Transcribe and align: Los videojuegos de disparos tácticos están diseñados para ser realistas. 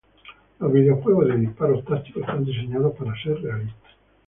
Los 0.57 0.73
videojuegos 0.73 1.27
de 1.27 1.37
disparos 1.37 1.85
tácticos 1.85 2.21
están 2.23 2.43
diseñados 2.43 2.95
para 2.97 3.13
ser 3.21 3.39
realistas. 3.39 3.91